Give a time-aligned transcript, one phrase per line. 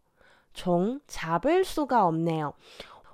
[0.54, 2.54] 从查贝苏嘎欧内哦，